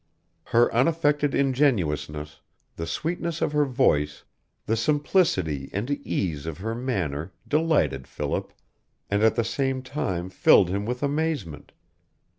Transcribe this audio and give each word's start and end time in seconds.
Her 0.45 0.73
unaffected 0.73 1.35
ingenuousness, 1.35 2.41
the 2.75 2.87
sweetness 2.87 3.39
of 3.39 3.51
her 3.51 3.65
voice, 3.65 4.23
the 4.65 4.75
simplicity 4.75 5.69
and 5.73 5.91
ease 5.91 6.47
of 6.47 6.57
her 6.57 6.73
manner 6.73 7.33
delighted 7.47 8.07
Philip, 8.07 8.51
and 9.11 9.21
at 9.21 9.35
the 9.35 9.43
same 9.43 9.83
time 9.83 10.31
filled 10.31 10.69
him 10.71 10.87
with 10.87 11.03
amazement. 11.03 11.71